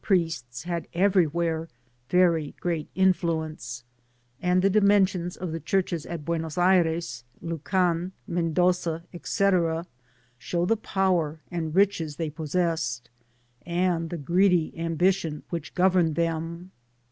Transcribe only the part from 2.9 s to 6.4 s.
influence; and the dimensions of the churches at